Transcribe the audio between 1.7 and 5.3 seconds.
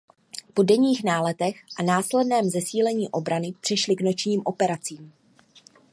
a následném zesílení obrany přešly k nočním operacím.